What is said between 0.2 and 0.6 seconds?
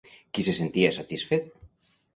Qui se